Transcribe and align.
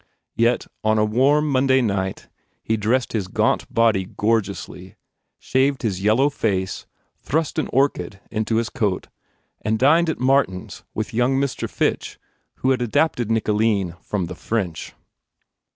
Yet 0.35 0.65
on 0.83 0.97
a 0.97 1.05
warm 1.05 1.47
Monday 1.47 1.79
night 1.79 2.27
he 2.63 2.75
dressed 2.75 3.13
his 3.13 3.27
gaunt 3.27 3.71
body 3.71 4.03
gorgeously, 4.05 4.95
shaved 5.37 5.83
his 5.83 6.01
yellow 6.01 6.31
face, 6.31 6.87
thrust 7.19 7.59
an 7.59 7.67
orchid 7.71 8.19
into 8.31 8.55
his 8.55 8.69
coat 8.71 9.09
and 9.61 9.77
dined 9.77 10.09
at 10.09 10.19
Martin 10.19 10.65
s 10.65 10.83
with 10.95 11.13
young 11.13 11.39
Mr. 11.39 11.69
Fitch 11.69 12.17
who 12.65 12.71
had 12.71 12.81
adapted 12.81 13.29
"Nicoline" 13.29 13.95
from 14.01 14.25
the 14.25 14.33
French. 14.33 14.95